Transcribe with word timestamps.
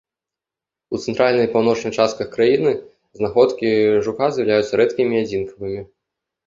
У 0.97 1.01
цэнтральнай 1.03 1.45
і 1.49 1.51
паўночнай 1.57 1.95
частках 2.05 2.31
краіны 2.37 2.71
знаходкі 3.21 3.69
жука 4.09 4.25
з'яўляюцца 4.41 4.73
рэдкімі 4.85 5.13
і 5.19 5.23
адзінкавымі. 5.29 5.81